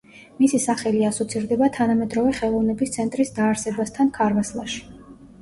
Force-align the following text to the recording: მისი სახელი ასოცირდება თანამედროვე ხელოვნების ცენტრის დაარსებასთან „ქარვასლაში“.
მისი 0.43 0.59
სახელი 0.61 1.03
ასოცირდება 1.09 1.67
თანამედროვე 1.75 2.31
ხელოვნების 2.39 2.95
ცენტრის 2.97 3.33
დაარსებასთან 3.37 4.11
„ქარვასლაში“. 4.19 4.83